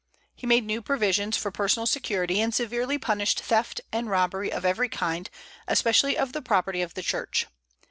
He 0.33 0.47
made 0.47 0.63
new 0.65 0.81
provisions 0.81 1.37
for 1.37 1.51
personal 1.51 1.85
security, 1.85 2.41
and 2.41 2.55
severely 2.55 2.97
punished 2.97 3.41
theft 3.41 3.81
and 3.91 4.09
robbery 4.09 4.51
of 4.51 4.65
every 4.65 4.89
kind, 4.89 5.29
especially 5.67 6.17
of 6.17 6.33
the 6.33 6.41
property 6.41 6.81
of 6.81 6.95
the 6.95 7.03
Church. 7.03 7.45